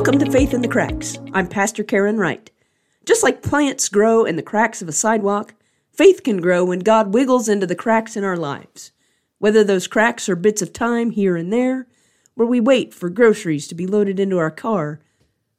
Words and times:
Welcome 0.00 0.20
to 0.20 0.32
Faith 0.32 0.54
in 0.54 0.62
the 0.62 0.66
Cracks. 0.66 1.18
I'm 1.34 1.46
Pastor 1.46 1.84
Karen 1.84 2.16
Wright. 2.16 2.50
Just 3.04 3.22
like 3.22 3.42
plants 3.42 3.90
grow 3.90 4.24
in 4.24 4.36
the 4.36 4.42
cracks 4.42 4.80
of 4.80 4.88
a 4.88 4.92
sidewalk, 4.92 5.52
faith 5.92 6.22
can 6.22 6.40
grow 6.40 6.64
when 6.64 6.78
God 6.78 7.12
wiggles 7.12 7.50
into 7.50 7.66
the 7.66 7.74
cracks 7.74 8.16
in 8.16 8.24
our 8.24 8.38
lives. 8.38 8.92
Whether 9.40 9.62
those 9.62 9.86
cracks 9.86 10.26
are 10.30 10.36
bits 10.36 10.62
of 10.62 10.72
time 10.72 11.10
here 11.10 11.36
and 11.36 11.52
there, 11.52 11.86
where 12.34 12.48
we 12.48 12.60
wait 12.60 12.94
for 12.94 13.10
groceries 13.10 13.68
to 13.68 13.74
be 13.74 13.86
loaded 13.86 14.18
into 14.18 14.38
our 14.38 14.50
car, 14.50 15.00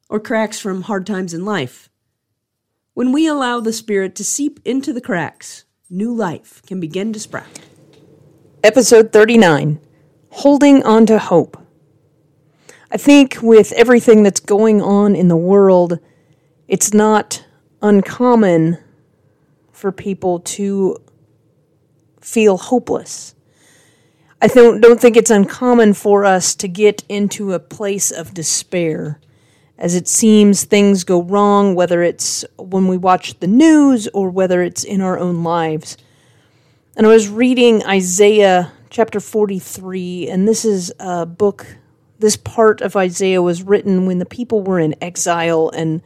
or 0.08 0.18
cracks 0.18 0.58
from 0.58 0.82
hard 0.82 1.06
times 1.06 1.32
in 1.32 1.44
life. 1.44 1.88
When 2.94 3.12
we 3.12 3.28
allow 3.28 3.60
the 3.60 3.72
Spirit 3.72 4.16
to 4.16 4.24
seep 4.24 4.58
into 4.64 4.92
the 4.92 5.00
cracks, 5.00 5.66
new 5.88 6.12
life 6.12 6.60
can 6.66 6.80
begin 6.80 7.12
to 7.12 7.20
sprout. 7.20 7.60
Episode 8.64 9.12
39 9.12 9.78
Holding 10.30 10.82
On 10.82 11.06
to 11.06 11.20
Hope. 11.20 11.61
I 12.92 12.98
think 12.98 13.38
with 13.40 13.72
everything 13.72 14.22
that's 14.22 14.38
going 14.38 14.82
on 14.82 15.16
in 15.16 15.28
the 15.28 15.36
world, 15.36 15.98
it's 16.68 16.92
not 16.92 17.42
uncommon 17.80 18.76
for 19.72 19.90
people 19.90 20.40
to 20.40 20.98
feel 22.20 22.58
hopeless. 22.58 23.34
I 24.42 24.48
don't, 24.48 24.82
don't 24.82 25.00
think 25.00 25.16
it's 25.16 25.30
uncommon 25.30 25.94
for 25.94 26.26
us 26.26 26.54
to 26.56 26.68
get 26.68 27.02
into 27.08 27.54
a 27.54 27.58
place 27.58 28.10
of 28.10 28.34
despair 28.34 29.18
as 29.78 29.94
it 29.94 30.06
seems 30.06 30.64
things 30.64 31.02
go 31.02 31.22
wrong, 31.22 31.74
whether 31.74 32.02
it's 32.02 32.44
when 32.58 32.88
we 32.88 32.98
watch 32.98 33.40
the 33.40 33.46
news 33.46 34.06
or 34.08 34.28
whether 34.28 34.62
it's 34.62 34.84
in 34.84 35.00
our 35.00 35.18
own 35.18 35.42
lives. 35.42 35.96
And 36.94 37.06
I 37.06 37.08
was 37.08 37.30
reading 37.30 37.82
Isaiah 37.86 38.70
chapter 38.90 39.18
43, 39.18 40.28
and 40.28 40.46
this 40.46 40.66
is 40.66 40.92
a 41.00 41.24
book 41.24 41.66
this 42.22 42.36
part 42.36 42.80
of 42.80 42.94
Isaiah 42.94 43.42
was 43.42 43.64
written 43.64 44.06
when 44.06 44.18
the 44.18 44.24
people 44.24 44.62
were 44.62 44.78
in 44.78 44.94
exile 45.02 45.70
and 45.74 46.00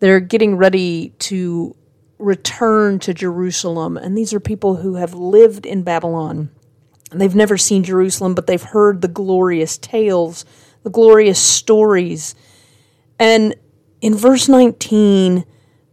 they're 0.00 0.18
getting 0.18 0.56
ready 0.56 1.10
to 1.20 1.76
return 2.18 2.98
to 2.98 3.14
Jerusalem. 3.14 3.96
And 3.96 4.18
these 4.18 4.34
are 4.34 4.40
people 4.40 4.76
who 4.76 4.96
have 4.96 5.14
lived 5.14 5.64
in 5.64 5.84
Babylon. 5.84 6.50
They've 7.12 7.36
never 7.36 7.56
seen 7.56 7.84
Jerusalem, 7.84 8.34
but 8.34 8.48
they've 8.48 8.60
heard 8.60 9.00
the 9.00 9.08
glorious 9.08 9.78
tales, 9.78 10.44
the 10.82 10.90
glorious 10.90 11.38
stories. 11.38 12.34
And 13.20 13.54
in 14.00 14.16
verse 14.16 14.48
19, 14.48 15.44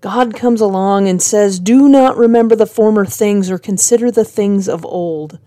God 0.02 0.34
comes 0.34 0.60
along 0.60 1.08
and 1.08 1.22
says, 1.22 1.60
Do 1.60 1.88
not 1.88 2.18
remember 2.18 2.56
the 2.56 2.66
former 2.66 3.06
things 3.06 3.52
or 3.52 3.60
consider 3.60 4.10
the 4.10 4.26
things 4.26 4.68
of 4.68 4.84
old. 4.84 5.38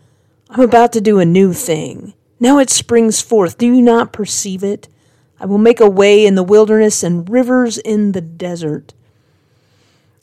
I'm 0.48 0.60
about 0.60 0.92
to 0.92 1.00
do 1.00 1.18
a 1.18 1.24
new 1.24 1.52
thing. 1.52 2.14
Now 2.40 2.58
it 2.58 2.70
springs 2.70 3.20
forth. 3.20 3.58
Do 3.58 3.66
you 3.66 3.82
not 3.82 4.12
perceive 4.12 4.62
it? 4.62 4.88
I 5.40 5.46
will 5.46 5.58
make 5.58 5.80
a 5.80 5.88
way 5.88 6.26
in 6.26 6.34
the 6.34 6.42
wilderness 6.42 7.02
and 7.02 7.28
rivers 7.28 7.78
in 7.78 8.12
the 8.12 8.20
desert. 8.20 8.94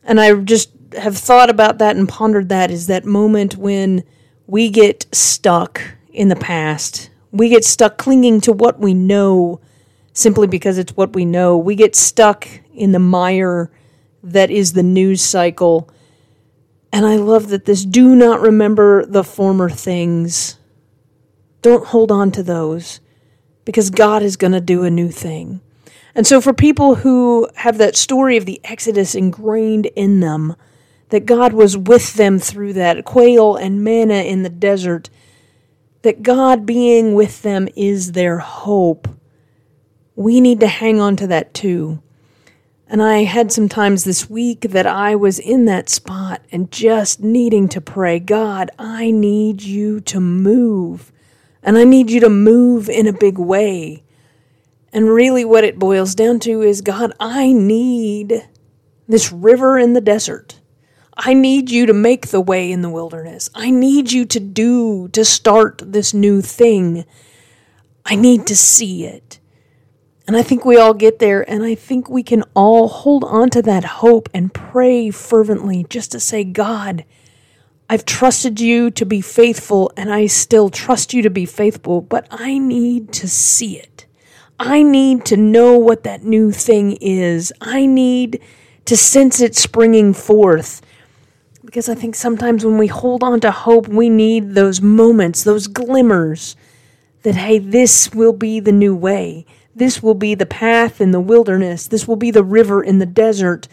And 0.03 0.19
I 0.19 0.33
just 0.35 0.69
have 0.97 1.17
thought 1.17 1.49
about 1.49 1.77
that 1.79 1.95
and 1.95 2.07
pondered 2.07 2.49
that 2.49 2.71
is 2.71 2.87
that 2.87 3.05
moment 3.05 3.57
when 3.57 4.03
we 4.47 4.69
get 4.69 5.05
stuck 5.13 5.81
in 6.13 6.29
the 6.29 6.35
past. 6.35 7.09
We 7.31 7.49
get 7.49 7.65
stuck 7.65 7.97
clinging 7.97 8.41
to 8.41 8.53
what 8.53 8.79
we 8.79 8.93
know 8.93 9.59
simply 10.13 10.47
because 10.47 10.77
it's 10.77 10.95
what 10.95 11.13
we 11.13 11.25
know. 11.25 11.57
We 11.57 11.75
get 11.75 11.95
stuck 11.95 12.47
in 12.73 12.91
the 12.91 12.99
mire 12.99 13.71
that 14.23 14.49
is 14.49 14.73
the 14.73 14.83
news 14.83 15.21
cycle. 15.21 15.89
And 16.91 17.05
I 17.05 17.17
love 17.17 17.49
that 17.49 17.65
this 17.65 17.83
do 17.83 18.15
not 18.15 18.41
remember 18.41 19.05
the 19.05 19.23
former 19.23 19.69
things 19.69 20.57
don't 21.65 21.87
hold 21.87 22.11
on 22.11 22.29
to 22.29 22.43
those 22.43 22.99
because 23.65 23.89
God 23.89 24.21
is 24.21 24.37
going 24.37 24.51
to 24.51 24.61
do 24.61 24.83
a 24.83 24.91
new 24.91 25.09
thing. 25.09 25.61
And 26.13 26.27
so, 26.27 26.39
for 26.39 26.53
people 26.53 26.93
who 26.93 27.49
have 27.55 27.79
that 27.79 27.95
story 27.95 28.37
of 28.37 28.45
the 28.45 28.61
Exodus 28.63 29.15
ingrained 29.15 29.87
in 29.95 30.19
them, 30.19 30.55
that 31.09 31.25
God 31.25 31.53
was 31.53 31.75
with 31.75 32.13
them 32.13 32.37
through 32.37 32.73
that 32.73 33.03
quail 33.03 33.55
and 33.55 33.83
manna 33.83 34.13
in 34.13 34.43
the 34.43 34.49
desert, 34.49 35.09
that 36.03 36.21
God 36.21 36.67
being 36.67 37.15
with 37.15 37.41
them 37.41 37.67
is 37.75 38.11
their 38.11 38.37
hope. 38.37 39.07
We 40.15 40.41
need 40.41 40.59
to 40.59 40.67
hang 40.67 41.01
on 41.01 41.15
to 41.15 41.25
that 41.27 41.55
too. 41.55 41.99
And 42.87 43.01
I 43.01 43.23
had 43.23 43.51
some 43.51 43.69
times 43.69 44.03
this 44.03 44.29
week 44.29 44.61
that 44.69 44.85
I 44.85 45.15
was 45.15 45.39
in 45.39 45.65
that 45.65 45.89
spot 45.89 46.43
and 46.51 46.71
just 46.71 47.21
needing 47.21 47.67
to 47.69 47.81
pray, 47.81 48.19
God, 48.19 48.69
I 48.77 49.09
need 49.09 49.63
you 49.63 49.99
to 50.01 50.19
move. 50.19 51.11
And 51.65 51.77
I 51.77 51.83
need 51.83 52.11
you 52.11 52.19
to 52.21 52.29
move 52.29 52.87
in 52.87 53.07
a 53.07 53.11
big 53.11 53.39
way. 53.39 54.03
And 54.93 55.09
really, 55.09 55.43
what 55.43 55.63
it 55.63 55.79
boils 55.79 56.15
down 56.15 56.39
to 56.41 56.61
is 56.61 56.79
God, 56.79 57.11
I 57.19 57.51
need 57.51 58.47
this 59.07 59.31
river 59.31 59.77
in 59.77 59.93
the 59.93 59.99
desert. 59.99 60.61
I 61.17 61.33
need 61.33 61.71
you 61.71 61.85
to 61.87 61.93
make 61.93 62.27
the 62.27 62.39
way 62.39 62.71
in 62.71 62.81
the 62.81 62.89
wilderness. 62.89 63.49
I 63.55 63.71
need 63.71 64.11
you 64.11 64.25
to 64.25 64.39
do, 64.39 65.07
to 65.09 65.25
start 65.25 65.81
this 65.83 66.13
new 66.13 66.41
thing. 66.41 67.03
I 68.05 68.15
need 68.15 68.45
to 68.47 68.55
see 68.55 69.05
it. 69.05 69.39
And 70.27 70.37
I 70.37 70.43
think 70.43 70.65
we 70.65 70.77
all 70.77 70.93
get 70.93 71.19
there, 71.19 71.49
and 71.49 71.63
I 71.63 71.73
think 71.75 72.09
we 72.09 72.23
can 72.23 72.43
all 72.53 72.87
hold 72.87 73.23
on 73.23 73.49
to 73.51 73.61
that 73.63 73.83
hope 73.85 74.29
and 74.33 74.53
pray 74.53 75.09
fervently 75.09 75.85
just 75.89 76.11
to 76.11 76.19
say, 76.19 76.43
God, 76.43 77.05
I've 77.87 78.05
trusted 78.05 78.59
you 78.59 78.89
to 78.91 79.05
be 79.05 79.21
faithful, 79.21 79.91
and 79.95 80.11
I 80.11 80.25
still 80.25 80.69
trust 80.69 81.13
you 81.13 81.21
to 81.21 81.29
be 81.29 81.45
faithful, 81.45 82.01
but 82.01 82.27
I 82.31 82.57
need 82.57 83.11
to 83.13 83.27
see 83.27 83.77
it. 83.77 84.07
I 84.59 84.81
need 84.81 85.25
to 85.25 85.37
know 85.37 85.77
what 85.77 86.03
that 86.03 86.23
new 86.23 86.51
thing 86.51 86.93
is. 86.93 87.53
I 87.61 87.85
need 87.85 88.41
to 88.85 88.97
sense 88.97 89.39
it 89.39 89.55
springing 89.55 90.13
forth. 90.13 90.81
Because 91.63 91.87
I 91.87 91.93
think 91.93 92.15
sometimes 92.15 92.65
when 92.65 92.79
we 92.79 92.87
hold 92.87 93.21
on 93.21 93.39
to 93.41 93.51
hope, 93.51 93.87
we 93.87 94.09
need 94.09 94.55
those 94.55 94.81
moments, 94.81 95.43
those 95.43 95.67
glimmers 95.67 96.55
that, 97.21 97.35
hey, 97.35 97.59
this 97.59 98.13
will 98.15 98.33
be 98.33 98.59
the 98.59 98.71
new 98.71 98.95
way. 98.95 99.45
This 99.75 100.01
will 100.01 100.13
be 100.15 100.33
the 100.33 100.45
path 100.45 101.01
in 101.01 101.11
the 101.11 101.19
wilderness. 101.19 101.87
This 101.87 102.07
will 102.07 102.15
be 102.15 102.31
the 102.31 102.43
river 102.43 102.83
in 102.83 102.97
the 102.97 103.05
desert. 103.05 103.67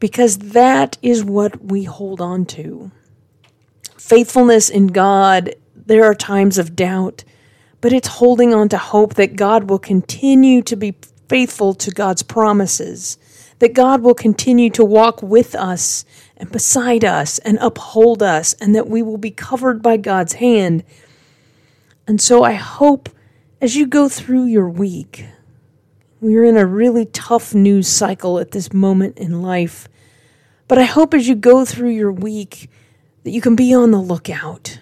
Because 0.00 0.38
that 0.38 0.98
is 1.00 1.22
what 1.22 1.64
we 1.64 1.84
hold 1.84 2.20
on 2.20 2.44
to 2.46 2.90
faithfulness 4.04 4.68
in 4.68 4.88
God, 4.88 5.54
there 5.74 6.04
are 6.04 6.14
times 6.14 6.58
of 6.58 6.76
doubt, 6.76 7.24
but 7.80 7.90
it's 7.90 8.08
holding 8.08 8.52
on 8.52 8.68
to 8.68 8.76
hope 8.76 9.14
that 9.14 9.34
God 9.34 9.70
will 9.70 9.78
continue 9.78 10.60
to 10.62 10.76
be 10.76 10.94
faithful 11.26 11.72
to 11.72 11.90
God's 11.90 12.22
promises, 12.22 13.16
that 13.60 13.72
God 13.72 14.02
will 14.02 14.14
continue 14.14 14.68
to 14.70 14.84
walk 14.84 15.22
with 15.22 15.54
us 15.54 16.04
and 16.36 16.52
beside 16.52 17.02
us 17.02 17.38
and 17.38 17.56
uphold 17.62 18.22
us, 18.22 18.52
and 18.54 18.74
that 18.74 18.88
we 18.88 19.00
will 19.00 19.16
be 19.16 19.30
covered 19.30 19.80
by 19.80 19.96
God's 19.96 20.34
hand. 20.34 20.84
And 22.06 22.20
so 22.20 22.44
I 22.44 22.52
hope 22.52 23.08
as 23.62 23.74
you 23.74 23.86
go 23.86 24.10
through 24.10 24.44
your 24.44 24.68
week, 24.68 25.24
we're 26.20 26.44
in 26.44 26.58
a 26.58 26.66
really 26.66 27.06
tough 27.06 27.54
news 27.54 27.88
cycle 27.88 28.38
at 28.38 28.50
this 28.50 28.70
moment 28.70 29.16
in 29.16 29.40
life. 29.40 29.88
But 30.68 30.76
I 30.76 30.84
hope 30.84 31.14
as 31.14 31.26
you 31.26 31.34
go 31.34 31.64
through 31.64 31.90
your 31.90 32.12
week, 32.12 32.68
that 33.24 33.30
you 33.30 33.40
can 33.40 33.56
be 33.56 33.74
on 33.74 33.90
the 33.90 34.00
lookout. 34.00 34.78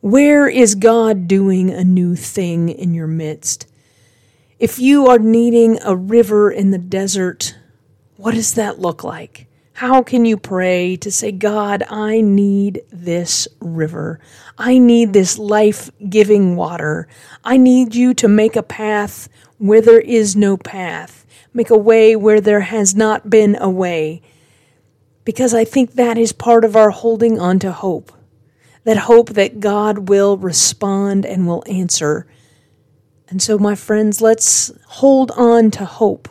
Where 0.00 0.48
is 0.48 0.74
God 0.74 1.28
doing 1.28 1.70
a 1.70 1.84
new 1.84 2.16
thing 2.16 2.68
in 2.68 2.94
your 2.94 3.06
midst? 3.06 3.66
If 4.58 4.78
you 4.78 5.06
are 5.08 5.18
needing 5.18 5.78
a 5.82 5.94
river 5.94 6.50
in 6.50 6.70
the 6.70 6.78
desert, 6.78 7.56
what 8.16 8.34
does 8.34 8.54
that 8.54 8.80
look 8.80 9.04
like? 9.04 9.46
How 9.74 10.02
can 10.02 10.24
you 10.24 10.36
pray 10.36 10.96
to 10.96 11.10
say, 11.10 11.32
God, 11.32 11.82
I 11.88 12.20
need 12.20 12.82
this 12.90 13.46
river. 13.60 14.20
I 14.56 14.78
need 14.78 15.12
this 15.12 15.38
life 15.38 15.90
giving 16.08 16.56
water. 16.56 17.08
I 17.44 17.56
need 17.56 17.94
you 17.94 18.14
to 18.14 18.28
make 18.28 18.56
a 18.56 18.62
path 18.62 19.28
where 19.58 19.80
there 19.80 20.00
is 20.00 20.36
no 20.36 20.56
path, 20.56 21.26
make 21.52 21.70
a 21.70 21.76
way 21.76 22.16
where 22.16 22.40
there 22.40 22.60
has 22.60 22.94
not 22.94 23.28
been 23.28 23.56
a 23.60 23.70
way 23.70 24.22
because 25.24 25.54
I 25.54 25.64
think 25.64 25.92
that 25.92 26.18
is 26.18 26.32
part 26.32 26.64
of 26.64 26.76
our 26.76 26.90
holding 26.90 27.38
on 27.38 27.58
to 27.60 27.72
hope. 27.72 28.12
That 28.84 28.96
hope 28.98 29.30
that 29.30 29.60
God 29.60 30.08
will 30.08 30.36
respond 30.36 31.24
and 31.24 31.46
will 31.46 31.62
answer. 31.68 32.26
And 33.28 33.40
so, 33.40 33.58
my 33.58 33.74
friends, 33.74 34.20
let's 34.20 34.72
hold 34.86 35.30
on 35.32 35.70
to 35.72 35.84
hope. 35.84 36.28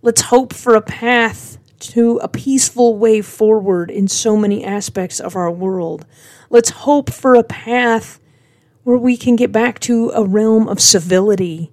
Let's 0.00 0.22
hope 0.22 0.54
for 0.54 0.74
a 0.74 0.80
path 0.80 1.58
to 1.80 2.18
a 2.18 2.28
peaceful 2.28 2.96
way 2.96 3.20
forward 3.20 3.90
in 3.90 4.08
so 4.08 4.36
many 4.36 4.64
aspects 4.64 5.20
of 5.20 5.36
our 5.36 5.50
world. 5.50 6.06
Let's 6.48 6.70
hope 6.70 7.12
for 7.12 7.34
a 7.34 7.42
path 7.42 8.20
where 8.84 8.96
we 8.96 9.16
can 9.16 9.36
get 9.36 9.52
back 9.52 9.78
to 9.80 10.10
a 10.14 10.24
realm 10.24 10.68
of 10.68 10.80
civility. 10.80 11.70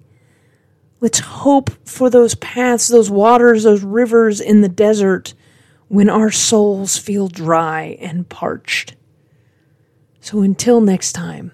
Let's 1.00 1.20
hope 1.20 1.70
for 1.86 2.10
those 2.10 2.36
paths, 2.36 2.88
those 2.88 3.10
waters, 3.10 3.64
those 3.64 3.84
rivers 3.84 4.42
in 4.42 4.62
the 4.62 4.70
desert 4.70 5.34
when 5.92 6.10
our 6.10 6.32
souls 6.32 6.98
feel 6.98 7.28
dry 7.28 7.98
and 8.00 8.30
parched. 8.30 8.96
So 10.22 10.40
until 10.40 10.80
next 10.80 11.12
time, 11.12 11.52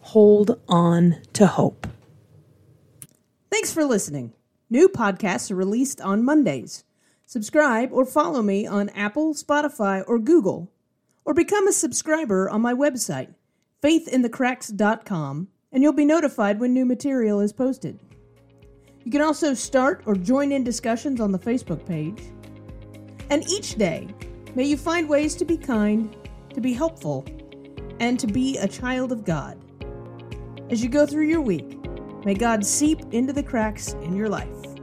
hold 0.00 0.58
on 0.66 1.16
to 1.34 1.46
hope. 1.46 1.86
Thanks 3.50 3.74
for 3.74 3.84
listening. 3.84 4.32
New 4.70 4.88
podcasts 4.88 5.50
are 5.50 5.54
released 5.54 6.00
on 6.00 6.24
Mondays. 6.24 6.84
Subscribe 7.26 7.90
or 7.92 8.06
follow 8.06 8.40
me 8.40 8.66
on 8.66 8.88
Apple, 8.88 9.34
Spotify, 9.34 10.02
or 10.06 10.18
Google, 10.18 10.72
or 11.26 11.34
become 11.34 11.68
a 11.68 11.72
subscriber 11.72 12.48
on 12.48 12.62
my 12.62 12.72
website, 12.72 13.34
faithinthecracks.com, 13.82 15.48
and 15.72 15.82
you'll 15.82 15.92
be 15.92 16.06
notified 16.06 16.58
when 16.58 16.72
new 16.72 16.86
material 16.86 17.38
is 17.38 17.52
posted. 17.52 17.98
You 19.04 19.12
can 19.12 19.20
also 19.20 19.52
start 19.52 20.04
or 20.06 20.14
join 20.14 20.52
in 20.52 20.64
discussions 20.64 21.20
on 21.20 21.32
the 21.32 21.38
Facebook 21.38 21.84
page. 21.84 22.22
And 23.30 23.48
each 23.48 23.76
day, 23.76 24.08
may 24.54 24.64
you 24.64 24.76
find 24.76 25.08
ways 25.08 25.34
to 25.36 25.44
be 25.44 25.56
kind, 25.56 26.16
to 26.52 26.60
be 26.60 26.72
helpful, 26.72 27.24
and 28.00 28.18
to 28.20 28.26
be 28.26 28.58
a 28.58 28.68
child 28.68 29.12
of 29.12 29.24
God. 29.24 29.58
As 30.70 30.82
you 30.82 30.88
go 30.88 31.06
through 31.06 31.26
your 31.28 31.40
week, 31.40 31.78
may 32.24 32.34
God 32.34 32.64
seep 32.64 33.00
into 33.12 33.32
the 33.32 33.42
cracks 33.42 33.92
in 34.02 34.16
your 34.16 34.28
life. 34.28 34.73